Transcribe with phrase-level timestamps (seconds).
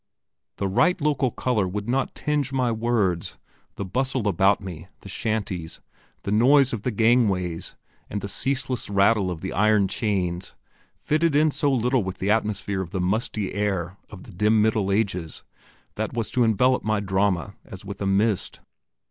[0.55, 3.37] The right local colour would not tinge my words,
[3.75, 5.79] the bustle about me, the shanties,
[6.23, 7.75] the noise of the gangways,
[8.09, 10.55] and the ceaseless rattle of the iron chains,
[10.95, 14.91] fitted in so little with the atmosphere of the musty air of the dim Middle
[14.91, 15.43] Ages,
[15.97, 18.59] that was to envelop my drama as with a mist.